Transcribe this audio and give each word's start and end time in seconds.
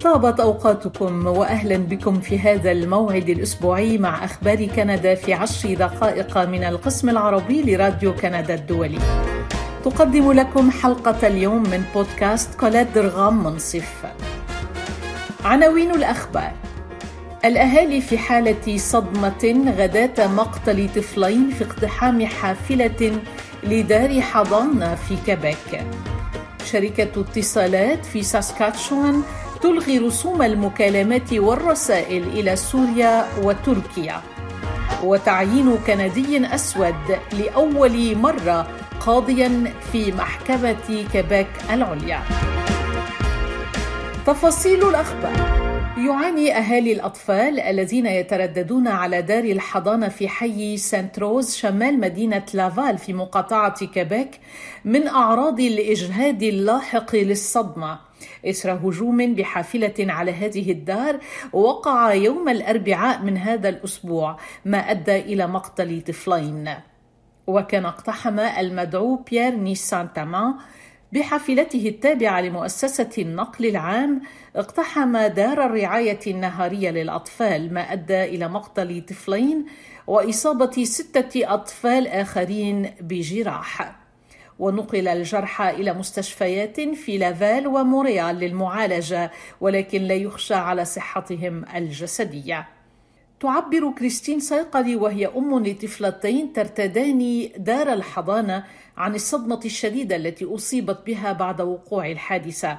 طابت 0.00 0.40
أوقاتكم 0.40 1.26
واهلا 1.26 1.76
بكم 1.76 2.20
في 2.20 2.38
هذا 2.38 2.72
الموعد 2.72 3.28
الأسبوعي 3.28 3.98
مع 3.98 4.24
أخبار 4.24 4.66
كندا 4.66 5.14
في 5.14 5.34
عشر 5.34 5.74
دقائق 5.74 6.38
من 6.38 6.64
القسم 6.64 7.08
العربي 7.08 7.62
لراديو 7.62 8.14
كندا 8.14 8.54
الدولي. 8.54 8.98
تقدم 9.84 10.32
لكم 10.32 10.70
حلقة 10.70 11.26
اليوم 11.26 11.62
من 11.62 11.84
بودكاست 11.94 12.54
كولات 12.54 12.86
درغام 12.94 13.44
منصف. 13.44 14.06
عناوين 15.44 15.90
الأخبار 15.90 16.52
الأهالي 17.44 18.00
في 18.00 18.18
حالة 18.18 18.76
صدمة 18.76 19.72
غداة 19.78 20.26
مقتل 20.26 20.88
طفلين 20.96 21.50
في 21.50 21.64
اقتحام 21.64 22.26
حافلة 22.26 23.20
لدار 23.62 24.20
حضانة 24.20 24.94
في 24.94 25.16
كيبيك. 25.26 25.84
شركة 26.64 27.20
اتصالات 27.20 28.06
في 28.06 28.22
ساسكاتشوان 28.22 29.22
تلغي 29.62 29.98
رسوم 29.98 30.42
المكالمات 30.42 31.32
والرسائل 31.32 32.22
إلى 32.22 32.56
سوريا 32.56 33.26
وتركيا. 33.42 34.20
وتعيين 35.04 35.76
كندي 35.86 36.54
أسود 36.54 37.18
لأول 37.32 38.16
مرة 38.16 38.66
قاضيا 39.00 39.72
في 39.92 40.12
محكمة 40.12 41.04
كيبيك 41.12 41.48
العليا. 41.72 42.20
تفاصيل 44.26 44.88
الأخبار. 44.88 45.70
يعاني 46.06 46.56
أهالي 46.56 46.92
الأطفال 46.92 47.60
الذين 47.60 48.06
يترددون 48.06 48.88
على 48.88 49.22
دار 49.22 49.44
الحضانة 49.44 50.08
في 50.08 50.28
حي 50.28 50.76
سانت 50.76 51.18
روز 51.18 51.56
شمال 51.56 52.00
مدينة 52.00 52.42
لافال 52.54 52.98
في 52.98 53.12
مقاطعة 53.12 53.86
كيبيك 53.86 54.40
من 54.84 55.08
أعراض 55.08 55.60
الإجهاد 55.60 56.42
اللاحق 56.42 57.16
للصدمة. 57.16 58.09
إثر 58.46 58.72
هجوم 58.72 59.34
بحافلة 59.34 59.94
على 59.98 60.32
هذه 60.32 60.72
الدار 60.72 61.20
وقع 61.52 62.14
يوم 62.14 62.48
الأربعاء 62.48 63.22
من 63.22 63.36
هذا 63.36 63.68
الأسبوع 63.68 64.36
ما 64.64 64.78
أدى 64.78 65.16
إلى 65.16 65.46
مقتل 65.46 66.00
طفلين. 66.00 66.74
وكان 67.46 67.84
اقتحم 67.84 68.38
المدعو 68.38 69.16
بيير 69.16 69.54
نيسان 69.54 70.12
تامان 70.12 70.54
بحافلته 71.12 71.88
التابعة 71.88 72.40
لمؤسسة 72.40 73.10
النقل 73.18 73.66
العام 73.66 74.22
اقتحم 74.56 75.16
دار 75.16 75.66
الرعاية 75.66 76.20
النهارية 76.26 76.90
للأطفال 76.90 77.74
ما 77.74 77.92
أدى 77.92 78.24
إلى 78.24 78.48
مقتل 78.48 79.04
طفلين 79.08 79.66
وإصابة 80.06 80.84
ستة 80.84 81.54
أطفال 81.54 82.08
آخرين 82.08 82.90
بجراح. 83.00 84.00
ونقل 84.60 85.08
الجرحى 85.08 85.70
إلى 85.70 85.92
مستشفيات 85.92 86.80
في 86.80 87.18
لافال 87.18 87.66
وموريال 87.66 88.36
للمعالجة 88.36 89.30
ولكن 89.60 90.02
لا 90.02 90.14
يخشى 90.14 90.54
على 90.54 90.84
صحتهم 90.84 91.64
الجسدية. 91.74 92.68
تعبر 93.40 93.90
كريستين 93.98 94.40
صيقلي 94.40 94.96
وهي 94.96 95.26
أم 95.26 95.66
لطفلتين 95.66 96.52
ترتدان 96.52 97.48
دار 97.56 97.92
الحضانة 97.92 98.64
عن 98.96 99.14
الصدمة 99.14 99.60
الشديدة 99.64 100.16
التي 100.16 100.44
أصيبت 100.44 100.98
بها 101.06 101.32
بعد 101.32 101.60
وقوع 101.60 102.10
الحادثة. 102.10 102.78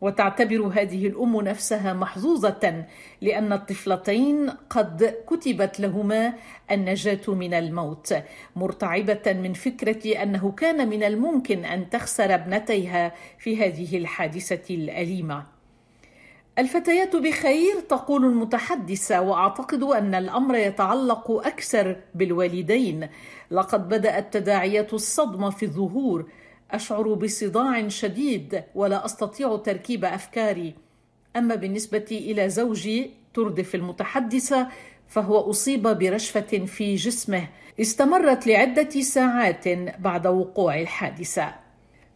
وتعتبر 0.00 0.70
هذه 0.74 1.06
الأم 1.06 1.40
نفسها 1.40 1.92
محظوظة 1.92 2.84
لأن 3.20 3.52
الطفلتين 3.52 4.50
قد 4.50 5.14
كتبت 5.26 5.80
لهما 5.80 6.34
النجاة 6.70 7.20
من 7.28 7.54
الموت 7.54 8.14
مرتعبة 8.56 9.32
من 9.32 9.52
فكرة 9.52 10.22
أنه 10.22 10.52
كان 10.52 10.88
من 10.88 11.02
الممكن 11.02 11.64
أن 11.64 11.90
تخسر 11.90 12.34
ابنتيها 12.34 13.12
في 13.38 13.64
هذه 13.64 13.96
الحادثة 13.96 14.74
الأليمة. 14.74 15.56
الفتيات 16.58 17.16
بخير 17.16 17.80
تقول 17.88 18.24
المتحدثة 18.24 19.20
وأعتقد 19.20 19.82
أن 19.82 20.14
الأمر 20.14 20.54
يتعلق 20.54 21.30
أكثر 21.30 21.96
بالوالدين. 22.14 23.08
لقد 23.50 23.88
بدأت 23.88 24.32
تداعيات 24.32 24.94
الصدمة 24.94 25.50
في 25.50 25.62
الظهور 25.62 26.26
أشعر 26.70 27.14
بصداع 27.14 27.88
شديد 27.88 28.62
ولا 28.74 29.04
أستطيع 29.04 29.56
تركيب 29.56 30.04
أفكاري. 30.04 30.74
أما 31.36 31.54
بالنسبة 31.54 32.06
إلى 32.10 32.48
زوجي 32.48 33.10
تردف 33.34 33.74
المتحدثة 33.74 34.68
فهو 35.08 35.50
أصيب 35.50 35.82
برشفة 35.82 36.64
في 36.66 36.94
جسمه. 36.94 37.48
استمرت 37.80 38.46
لعدة 38.46 39.00
ساعات 39.00 39.68
بعد 39.98 40.26
وقوع 40.26 40.80
الحادثة. 40.80 41.54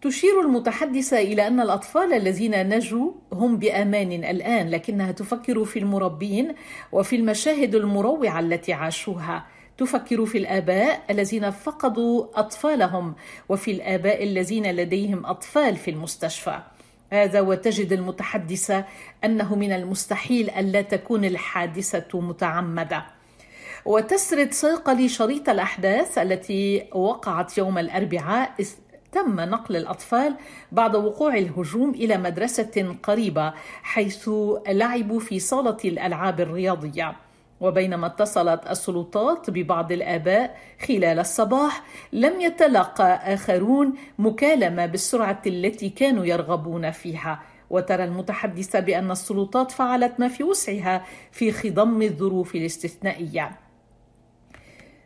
تشير 0.03 0.41
المتحدثة 0.41 1.19
إلى 1.19 1.47
أن 1.47 1.61
الأطفال 1.61 2.13
الذين 2.13 2.69
نجوا 2.69 3.13
هم 3.33 3.57
بأمان 3.57 4.13
الآن 4.13 4.71
لكنها 4.71 5.13
تفكر 5.13 5.65
في 5.65 5.79
المربين 5.79 6.55
وفي 6.93 7.17
المشاهد 7.17 7.75
المروعة 7.75 8.41
التي 8.41 8.73
عاشوها. 8.73 9.47
تفكر 9.81 10.27
في 10.27 10.39
الآباء 10.39 11.01
الذين 11.11 11.51
فقدوا 11.51 12.27
أطفالهم 12.41 13.15
وفي 13.49 13.71
الآباء 13.71 14.25
الذين 14.25 14.71
لديهم 14.71 15.27
أطفال 15.27 15.77
في 15.77 15.91
المستشفى. 15.91 16.61
هذا 17.11 17.41
وتجد 17.41 17.93
المتحدثه 17.93 18.85
أنه 19.25 19.55
من 19.55 19.73
المستحيل 19.73 20.51
الا 20.51 20.83
تكون 20.83 21.25
الحادثة 21.25 22.21
متعمدة. 22.21 23.07
وتسرد 23.85 24.53
صيقلي 24.53 25.09
شريط 25.09 25.49
الأحداث 25.49 26.19
التي 26.19 26.89
وقعت 26.93 27.59
يوم 27.59 27.79
الأربعاء 27.79 28.51
تم 29.13 29.41
نقل 29.41 29.77
الأطفال 29.77 30.35
بعد 30.73 30.97
وقوع 30.97 31.35
الهجوم 31.35 31.91
إلى 31.91 32.17
مدرسة 32.17 32.97
قريبة 33.03 33.53
حيث 33.83 34.31
لعبوا 34.69 35.21
في 35.21 35.39
صالة 35.39 35.77
الألعاب 35.85 36.41
الرياضية. 36.41 37.30
وبينما 37.61 38.07
اتصلت 38.07 38.71
السلطات 38.71 39.51
ببعض 39.51 39.93
الآباء 39.93 40.59
خلال 40.89 41.19
الصباح 41.19 41.83
لم 42.13 42.41
يتلقى 42.41 43.35
آخرون 43.35 43.95
مكالمة 44.19 44.87
بالسرعة 44.87 45.43
التي 45.47 45.89
كانوا 45.89 46.25
يرغبون 46.25 46.91
فيها. 46.91 47.43
وترى 47.71 48.05
المتحدثه 48.05 48.81
بأن 48.81 49.11
السلطات 49.11 49.71
فعلت 49.71 50.13
ما 50.21 50.29
في 50.29 50.45
وسعها 50.45 51.05
في 51.33 51.53
خضم 51.53 52.03
الظروف 52.03 52.55
الاستثنائية. 52.55 53.51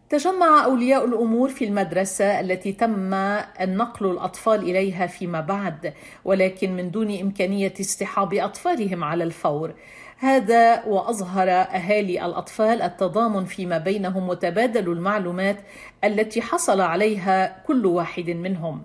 تجمع 0.08 0.64
أولياء 0.64 1.04
الأمور 1.04 1.48
في 1.48 1.64
المدرسة 1.64 2.40
التي 2.40 2.72
تم 2.72 3.14
النقل 3.60 4.10
الأطفال 4.10 4.62
إليها 4.62 5.06
فيما 5.06 5.40
بعد 5.40 5.94
ولكن 6.24 6.76
من 6.76 6.90
دون 6.90 7.20
إمكانية 7.20 7.72
اصطحاب 7.80 8.34
أطفالهم 8.34 9.04
على 9.04 9.24
الفور. 9.24 9.74
هذا 10.18 10.84
وأظهر 10.84 11.50
أهالي 11.50 12.26
الأطفال 12.26 12.82
التضامن 12.82 13.44
فيما 13.44 13.78
بينهم 13.78 14.28
وتبادلوا 14.28 14.94
المعلومات 14.94 15.56
التي 16.04 16.42
حصل 16.42 16.80
عليها 16.80 17.62
كل 17.66 17.86
واحد 17.86 18.30
منهم. 18.30 18.82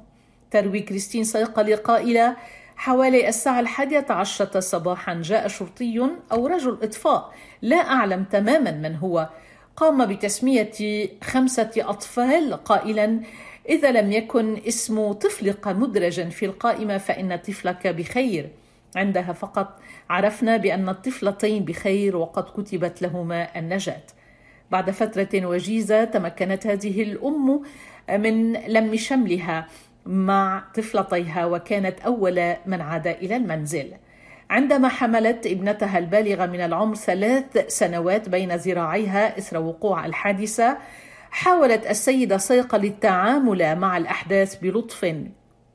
تروي 0.51 0.79
كريستين 0.79 1.23
صيقلي 1.23 1.73
قائله 1.73 2.35
حوالي 2.75 3.29
الساعة 3.29 3.59
الحادية 3.59 4.05
عشرة 4.09 4.59
صباحا. 4.59 5.13
جاء 5.21 5.47
شرطي 5.47 6.09
أو 6.31 6.47
رجل 6.47 6.77
إطفاء 6.83 7.33
لا 7.61 7.77
أعلم 7.77 8.23
تماما 8.23 8.71
من 8.71 8.95
هو. 8.95 9.29
قام 9.75 10.05
بتسمية 10.05 11.09
خمسة 11.23 11.71
أطفال 11.77 12.53
قائلا 12.53 13.19
إذا 13.69 13.91
لم 13.91 14.11
يكن 14.11 14.61
اسم 14.67 15.11
طفلك 15.11 15.67
مدرجا 15.67 16.29
في 16.29 16.45
القائمة 16.45 16.97
فإن 16.97 17.35
طفلك 17.35 17.87
بخير. 17.87 18.49
عندها 18.95 19.33
فقط 19.33 19.79
عرفنا 20.09 20.57
بأن 20.57 20.89
الطفلتين 20.89 21.65
بخير 21.65 22.17
وقد 22.17 22.43
كتبت 22.43 23.01
لهما 23.01 23.59
النجاة. 23.59 24.03
بعد 24.71 24.91
فترة 24.91 25.45
وجيزة 25.45 26.03
تمكنت 26.03 26.67
هذه 26.67 27.01
الأم 27.03 27.61
من 28.09 28.53
لم 28.53 28.95
شملها 28.95 29.67
مع 30.05 30.63
طفلتيها 30.75 31.45
وكانت 31.45 31.99
أول 31.99 32.55
من 32.65 32.81
عاد 32.81 33.07
إلى 33.07 33.35
المنزل. 33.35 33.93
عندما 34.49 34.87
حملت 34.87 35.47
ابنتها 35.47 35.97
البالغة 35.97 36.45
من 36.45 36.61
العمر 36.61 36.95
ثلاث 36.95 37.67
سنوات 37.67 38.29
بين 38.29 38.55
ذراعيها 38.55 39.37
إثر 39.37 39.57
وقوع 39.57 40.05
الحادثة 40.05 40.77
حاولت 41.31 41.87
السيدة 41.87 42.37
صيقة 42.37 42.77
للتعامل 42.77 43.75
مع 43.75 43.97
الأحداث 43.97 44.55
بلطف 44.55 45.15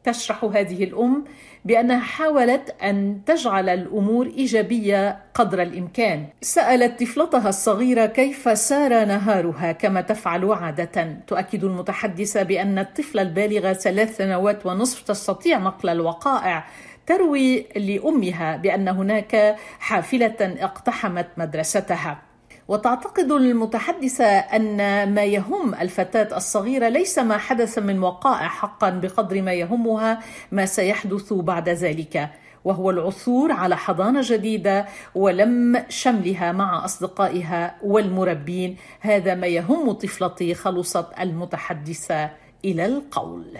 تشرح 0.05 0.45
هذه 0.45 0.85
الأم 0.85 1.25
بأنها 1.65 2.01
حاولت 2.01 2.75
أن 2.83 3.21
تجعل 3.27 3.69
الأمور 3.69 4.27
إيجابية 4.27 5.19
قدر 5.35 5.63
الإمكان. 5.63 6.27
سألت 6.41 7.01
طفلتها 7.03 7.49
الصغيرة 7.49 8.07
كيف 8.07 8.59
سار 8.59 9.05
نهارها 9.05 9.73
كما 9.73 10.01
تفعل 10.01 10.53
عادة. 10.53 11.17
تؤكد 11.27 11.65
المتحدثة 11.65 12.43
بأن 12.43 12.79
الطفلة 12.79 13.23
البالغة 13.23 13.73
ثلاث 13.73 14.17
سنوات 14.17 14.67
ونصف 14.67 15.03
تستطيع 15.03 15.59
نقل 15.59 15.89
الوقائع 15.89 16.65
تروي 17.07 17.67
لأمها 17.77 18.57
بأن 18.57 18.89
هناك 18.89 19.57
حافلة 19.79 20.37
اقتحمت 20.41 21.27
مدرستها. 21.37 22.23
وتعتقد 22.69 23.33
المتحدثه 23.33 24.27
أن 24.27 24.77
ما 25.15 25.25
يهم 25.25 25.75
الفتاة 25.75 26.37
الصغيرة 26.37 26.89
ليس 26.89 27.19
ما 27.19 27.39
حدث 27.39 27.79
من 27.79 28.03
وقائع 28.03 28.49
حقا 28.49 28.91
بقدر 28.91 29.43
ما 29.43 29.53
يهمها 29.53 30.21
ما 30.53 30.67
سيحدث 30.67 31.33
بعد 31.33 31.69
ذلك 31.69 32.31
وهو 32.65 32.91
العثور 32.91 33.53
على 33.53 33.77
حضانة 33.77 34.21
جديدة 34.23 34.87
ولم 35.15 35.85
شملها 35.89 36.53
مع 36.53 36.85
أصدقائها 36.85 37.77
والمربين. 37.83 38.77
هذا 39.01 39.35
ما 39.35 39.47
يهم 39.47 39.93
طفلتي 39.93 40.55
خلصت 40.55 41.07
المتحدثة 41.21 42.31
إلى 42.65 42.87
القول. 42.87 43.59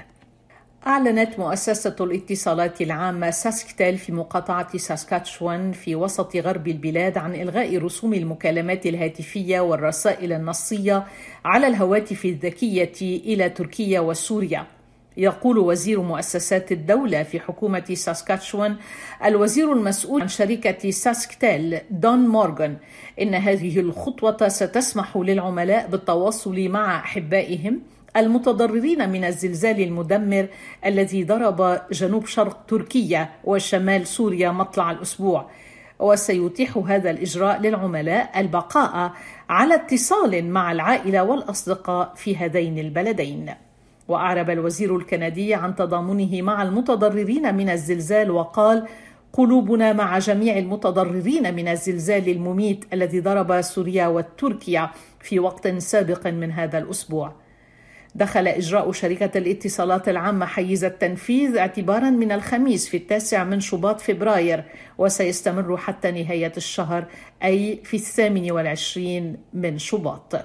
أعلنت 0.87 1.39
مؤسسة 1.39 1.97
الاتصالات 2.01 2.81
العامة 2.81 3.31
ساسكتيل 3.31 3.99
في 3.99 4.13
مقاطعة 4.13 4.77
ساسكاتشوان 4.77 5.73
في 5.73 5.95
وسط 5.95 6.37
غرب 6.37 6.69
البلاد 6.69 7.19
عن 7.19 7.35
إلغاء 7.35 7.79
رسوم 7.79 8.15
المكالمات 8.15 8.87
الهاتفية 8.87 9.61
والرسائل 9.61 10.33
النصية 10.33 11.07
على 11.45 11.67
الهواتف 11.67 12.25
الذكية 12.25 12.93
إلى 13.03 13.49
تركيا 13.49 14.01
وسوريا. 14.01 14.67
يقول 15.17 15.59
وزير 15.59 16.03
مؤسسات 16.03 16.73
الدولة 16.73 17.23
في 17.23 17.41
حكومة 17.41 17.85
ساسكاتشوان 17.95 18.77
الوزير 19.25 19.73
المسؤول 19.73 20.23
عن 20.23 20.29
شركة 20.29 20.91
ساسكتيل 20.91 21.79
دون 21.91 22.19
مورغان 22.19 22.77
إن 23.21 23.35
هذه 23.35 23.81
الخطوة 23.81 24.49
ستسمح 24.49 25.17
للعملاء 25.17 25.87
بالتواصل 25.87 26.69
مع 26.69 26.99
أحبائهم 26.99 27.81
المتضررين 28.17 29.11
من 29.11 29.25
الزلزال 29.25 29.81
المدمر 29.81 30.47
الذي 30.87 31.25
ضرب 31.25 31.81
جنوب 31.93 32.27
شرق 32.27 32.67
تركيا 32.69 33.31
وشمال 33.45 34.07
سوريا 34.07 34.51
مطلع 34.51 34.91
الأسبوع. 34.91 35.51
وسيتيح 35.99 36.77
هذا 36.77 37.11
الإجراء 37.11 37.61
للعملاء 37.61 38.41
البقاء 38.41 39.13
على 39.49 39.75
اتصال 39.75 40.51
مع 40.51 40.73
العائلة 40.73 41.23
والأصدقاء 41.23 42.13
في 42.17 42.37
هذين 42.37 42.79
البلدين. 42.79 43.55
وأعرب 44.09 44.51
الوزير 44.51 44.97
الكندي 44.97 45.55
عن 45.55 45.75
تضامنه 45.75 46.43
مع 46.43 46.63
المتضررين 46.63 47.55
من 47.55 47.71
الزلزال 47.71 48.31
وقال 48.31 48.87
قلوبنا 49.33 49.93
مع 49.93 50.19
جميع 50.19 50.59
المتضررين 50.59 51.55
من 51.55 51.69
الزلزال 51.69 52.29
المميت 52.29 52.85
الذي 52.93 53.21
ضرب 53.21 53.61
سوريا 53.61 54.07
وتركيا 54.07 54.91
في 55.21 55.39
وقت 55.39 55.69
سابق 55.69 56.27
من 56.27 56.51
هذا 56.53 56.79
الأسبوع. 56.79 57.44
دخل 58.15 58.49
إجراء 58.49 58.93
شركة 58.93 59.39
الاتصالات 59.39 60.09
العامة 60.09 60.47
حيز 60.47 60.85
التنفيذ 60.85 61.57
اعتبارا 61.57 62.11
من 62.11 62.33
الخميس 62.33 62.89
في 62.89 62.97
التاسع 62.97 63.45
من 63.45 63.61
شباط 63.61 64.01
فبراير 64.01 64.65
وسيستمر 64.99 65.77
حتى 65.77 66.11
نهاية 66.11 66.53
الشهر 66.57 67.05
أي 67.45 67.81
في 67.85 67.97
الثامن 67.97 68.51
والعشرين 68.51 69.37
من 69.55 69.79
شباط. 69.79 70.37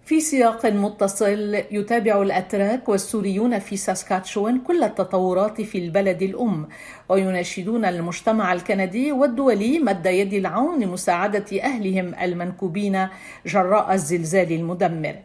في 0.09 0.19
سياق 0.19 0.65
متصل 0.65 1.63
يتابع 1.71 2.21
الأتراك 2.21 2.89
والسوريون 2.89 3.59
في 3.59 3.77
ساسكاتشوان 3.77 4.59
كل 4.59 4.83
التطورات 4.83 5.61
في 5.61 5.77
البلد 5.77 6.21
الأم 6.21 6.67
ويناشدون 7.09 7.85
المجتمع 7.85 8.53
الكندي 8.53 9.11
والدولي 9.11 9.79
مد 9.79 10.05
يد 10.05 10.33
العون 10.33 10.79
لمساعدة 10.79 11.61
أهلهم 11.63 12.15
المنكوبين 12.21 13.07
جراء 13.45 13.93
الزلزال 13.93 14.51
المدمر. 14.51 15.15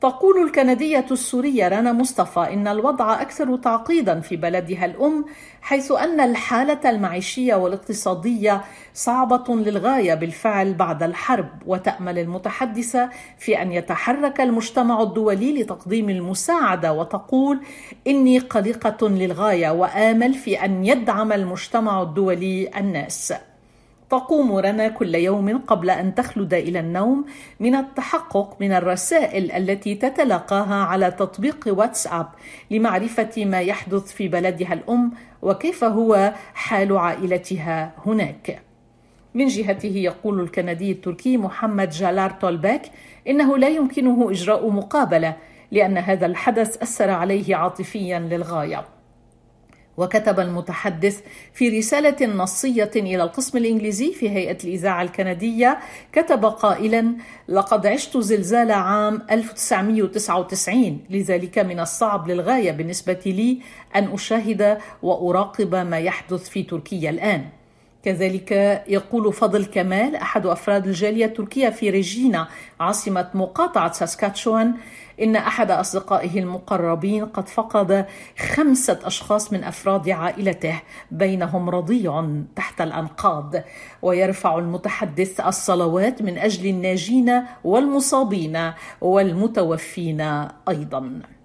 تقول 0.00 0.42
الكندية 0.42 1.06
السورية 1.10 1.68
رنا 1.68 1.92
مصطفى 1.92 2.40
إن 2.40 2.68
الوضع 2.68 3.22
أكثر 3.22 3.56
تعقيدا 3.56 4.20
في 4.20 4.36
بلدها 4.36 4.84
الأم 4.84 5.24
حيث 5.62 5.92
أن 5.92 6.20
الحالة 6.20 6.90
المعيشية 6.90 7.54
والاقتصادية 7.54 8.64
صعبة 8.94 9.54
للغاية 9.54 10.14
بالفعل 10.14 10.74
بعد 10.74 11.02
الحرب 11.02 11.48
وتأمل 11.66 12.18
المتحدثة 12.18 13.10
في 13.38 13.62
أن 13.62 13.72
يتحرك 13.72 14.40
المجتمع 14.40 15.02
الدولي 15.02 15.62
لتقديم 15.62 16.10
المساعدة 16.10 16.92
وتقول 16.92 17.60
إني 18.06 18.38
قلقة 18.38 19.08
للغاية 19.08 19.70
وآمل 19.70 20.34
في 20.34 20.64
أن 20.64 20.84
يدعم 20.84 21.32
المجتمع 21.32 22.02
الدولي 22.02 22.70
الناس. 22.76 23.32
تقوم 24.10 24.56
رنا 24.56 24.88
كل 24.88 25.14
يوم 25.14 25.58
قبل 25.58 25.90
أن 25.90 26.14
تخلد 26.14 26.54
إلى 26.54 26.80
النوم 26.80 27.24
من 27.60 27.74
التحقق 27.74 28.56
من 28.60 28.72
الرسائل 28.72 29.52
التي 29.52 29.94
تتلقاها 29.94 30.74
على 30.74 31.10
تطبيق 31.10 31.64
واتساب 31.66 32.26
لمعرفة 32.70 33.44
ما 33.44 33.60
يحدث 33.60 34.12
في 34.12 34.28
بلدها 34.28 34.72
الأم 34.72 35.12
وكيف 35.42 35.84
هو 35.84 36.32
حال 36.54 36.96
عائلتها 36.96 37.92
هناك. 38.06 38.62
من 39.34 39.46
جهته 39.46 39.96
يقول 39.96 40.40
الكندي 40.40 40.92
التركي 40.92 41.36
محمد 41.36 41.90
جالار 41.90 42.30
تولباك 42.30 42.82
إنه 43.28 43.58
لا 43.58 43.68
يمكنه 43.68 44.30
إجراء 44.30 44.70
مقابلة 44.70 45.36
لأن 45.70 45.98
هذا 45.98 46.26
الحدث 46.26 46.82
أثر 46.82 47.10
عليه 47.10 47.56
عاطفيا 47.56 48.18
للغاية. 48.18 48.95
وكتب 49.96 50.40
المتحدث 50.40 51.20
في 51.52 51.78
رسالة 51.78 52.26
نصية 52.26 52.90
إلى 52.96 53.22
القسم 53.22 53.58
الإنجليزي 53.58 54.12
في 54.12 54.30
هيئة 54.30 54.58
الإذاعة 54.64 55.02
الكندية 55.02 55.78
كتب 56.12 56.44
قائلا 56.44 57.12
لقد 57.48 57.86
عشت 57.86 58.18
زلزال 58.18 58.72
عام 58.72 59.22
1999 59.30 61.00
لذلك 61.10 61.58
من 61.58 61.80
الصعب 61.80 62.30
للغاية 62.30 62.70
بالنسبة 62.72 63.20
لي 63.26 63.58
أن 63.96 64.12
أشاهد 64.12 64.78
وأراقب 65.02 65.74
ما 65.74 65.98
يحدث 65.98 66.48
في 66.48 66.62
تركيا 66.62 67.10
الآن. 67.10 67.44
كذلك 68.04 68.52
يقول 68.88 69.32
فضل 69.32 69.64
كمال 69.64 70.16
أحد 70.16 70.46
أفراد 70.46 70.86
الجالية 70.86 71.24
التركية 71.24 71.68
في 71.68 71.90
ريجينا 71.90 72.48
عاصمة 72.80 73.30
مقاطعة 73.34 73.92
ساسكاتشوان 73.92 74.74
إن 75.22 75.36
أحد 75.36 75.70
أصدقائه 75.70 76.38
المقربين 76.38 77.24
قد 77.24 77.48
فقد 77.48 78.06
خمسة 78.38 78.98
أشخاص 79.04 79.52
من 79.52 79.64
أفراد 79.64 80.08
عائلته 80.08 80.82
بينهم 81.10 81.70
رضيع 81.70 82.28
تحت 82.56 82.80
الأنقاض. 82.80 83.54
ويرفع 84.02 84.58
المتحدث 84.58 85.40
الصلوات 85.40 86.22
من 86.22 86.38
أجل 86.38 86.66
الناجين 86.66 87.42
والمصابين 87.64 88.72
والمتوفين 89.00 90.20
أيضاً. 90.68 91.35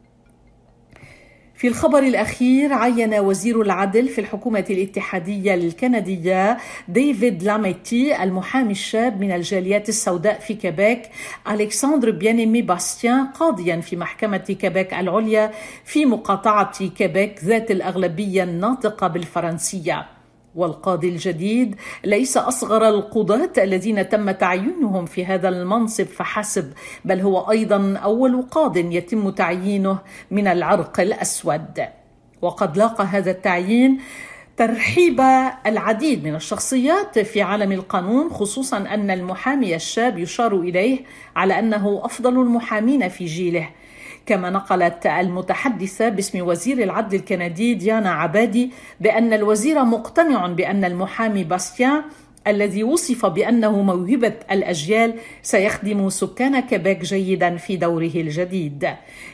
في 1.62 1.68
الخبر 1.68 2.00
الأخير 2.00 2.74
عين 2.74 3.14
وزير 3.14 3.62
العدل 3.62 4.10
في 4.10 4.22
الحكومة 4.22 4.66
الاتحادية 4.70 5.54
الكندية 5.54 6.58
ديفيد 6.88 7.44
لاميتي 7.44 8.24
المحامي 8.24 8.72
الشاب 8.72 9.22
من 9.22 9.32
الجاليات 9.32 9.90
السوداء 9.90 10.40
في 10.40 10.54
كيبيك 10.54 11.02
ألكسندر 11.50 12.12
بيانيمي 12.12 12.62
باستيان 12.62 13.28
قاضيا 13.28 13.82
في 13.82 13.96
محكمة 13.96 14.38
كيبيك 14.38 14.94
العليا 14.94 15.52
في 15.86 16.06
مقاطعة 16.06 16.88
كيبيك 16.88 17.44
ذات 17.44 17.72
الأغلبية 17.72 18.44
الناطقة 18.44 19.08
بالفرنسية. 19.08 20.21
والقاضي 20.56 21.10
الجديد 21.10 21.76
ليس 22.06 22.38
أصغر 22.38 22.90
القضاة 22.90 23.52
الذين 23.58 24.10
تم 24.10 24.32
تعيينهم 24.32 25.06
في 25.06 25.26
هذا 25.26 25.50
المنصب 25.50 26.06
فحسب 26.06 26.74
بل 27.06 27.20
هو 27.20 27.52
أيضا 27.52 27.98
أول 27.98 28.42
قاض 28.42 28.78
يتم 28.78 29.30
تعيينه 29.30 29.98
من 30.32 30.48
العرق 30.48 31.00
الأسود. 31.00 31.82
وقد 32.42 32.78
لاقى 32.78 33.04
هذا 33.04 33.32
التعيين 33.32 34.00
ترحيب 34.58 35.22
العديد 35.66 36.24
من 36.24 36.36
الشخصيات 36.36 37.20
في 37.20 37.42
عالم 37.42 37.72
القانون 37.72 38.30
خصوصا 38.30 38.78
أن 38.78 39.12
المحامي 39.12 39.76
الشاب 39.76 40.18
يشار 40.18 40.56
إليه 40.56 41.00
على 41.36 41.60
أنه 41.60 42.02
أفضل 42.04 42.42
المحامين 42.42 43.10
في 43.10 43.26
جيله. 43.26 43.70
كما 44.26 44.50
نقلت 44.50 45.06
المتحدثة 45.06 46.10
باسم 46.10 46.48
وزير 46.48 46.84
العدل 46.84 47.18
الكندي 47.18 47.74
ديانا 47.74 48.12
عبادي 48.12 48.72
بأن 49.00 49.34
الوزير 49.34 49.84
مقتنع 49.84 50.48
بأن 50.48 50.86
المحامي 50.86 51.44
باستيان 51.44 52.02
الذي 52.48 52.84
وصف 52.84 53.26
بأنه 53.26 53.82
موهبة 53.82 54.34
الأجيال 54.52 55.14
سيخدم 55.42 56.10
سكان 56.10 56.60
كيبيك 56.60 57.02
جيدا 57.02 57.58
في 57.58 57.78
دوره 57.78 58.12
الجديد. 58.16 58.90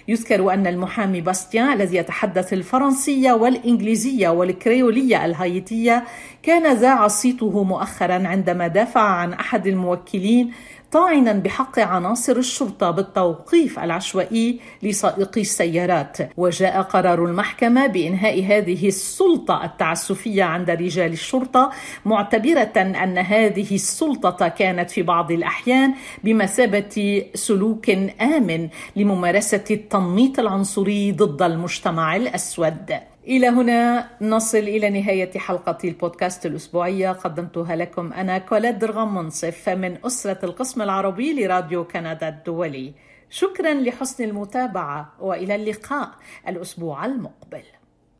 يذكر 0.07 0.53
أن 0.53 0.67
المحامي 0.67 1.21
باستيان 1.21 1.73
الذي 1.73 1.97
يتحدث 1.97 2.53
الفرنسية 2.53 3.31
والإنجليزية 3.31 4.29
والكريولية 4.29 5.25
الهايتية 5.25 6.03
كان 6.47 6.73
ذاع 6.73 7.07
صيته 7.07 7.63
مؤخرا 7.63 8.27
عندما 8.27 8.67
دافع 8.67 9.01
عن 9.01 9.33
أحد 9.33 9.67
الموكلين 9.67 10.51
طاعنا 10.91 11.33
بحق 11.33 11.79
عناصر 11.79 12.37
الشرطة 12.37 12.91
بالتوقيف 12.91 13.79
العشوائي 13.79 14.59
لسائقي 14.83 15.41
السيارات. 15.41 16.17
وجاء 16.37 16.81
قرار 16.81 17.25
المحكمة 17.25 17.87
بإنهاء 17.87 18.43
هذه 18.43 18.87
السلطة 18.87 19.65
التعسفية 19.65 20.43
عند 20.43 20.69
رجال 20.69 21.13
الشرطة 21.13 21.71
معتبرة 22.05 22.77
أن 22.77 23.17
هذه 23.17 23.75
السلطة 23.75 24.47
كانت 24.47 24.91
في 24.91 25.01
بعض 25.01 25.31
الأحيان 25.31 25.93
بمثابة 26.23 27.25
سلوك 27.35 27.89
آمن 28.21 28.69
لممارسة 28.95 29.63
التنميط 29.71 30.39
العنصري 30.39 31.11
ضد 31.11 31.41
المجتمع 31.41 32.15
الأسود. 32.15 33.16
إلى 33.27 33.47
هنا 33.47 34.09
نصل 34.21 34.57
إلى 34.57 34.89
نهاية 34.89 35.37
حلقة 35.37 35.77
البودكاست 35.83 36.45
الأسبوعية. 36.45 37.11
قدمتها 37.11 37.75
لكم 37.75 38.13
أنا 38.13 38.37
كولاد 38.37 38.79
درغم 38.79 39.15
منصف 39.15 39.69
من 39.69 40.05
أسرة 40.05 40.45
القسم 40.45 40.81
العربي 40.81 41.33
لراديو 41.45 41.83
كندا 41.87 42.29
الدولي. 42.29 42.93
شكرا 43.29 43.73
لحسن 43.73 44.23
المتابعة 44.23 45.13
وإلى 45.19 45.55
اللقاء 45.55 46.09
الأسبوع 46.47 47.05
المقبل. 47.05 47.63